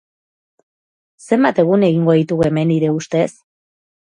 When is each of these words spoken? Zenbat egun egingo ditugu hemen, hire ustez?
Zenbat 1.27 1.61
egun 1.65 1.85
egingo 1.89 2.15
ditugu 2.21 2.47
hemen, 2.49 2.73
hire 2.77 2.91
ustez? 2.95 3.29